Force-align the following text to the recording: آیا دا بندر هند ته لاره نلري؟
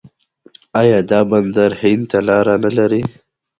آیا 0.79 0.99
دا 1.09 1.19
بندر 1.29 1.71
هند 1.81 2.03
ته 2.09 2.17
لاره 2.27 2.55
نلري؟ 2.63 3.01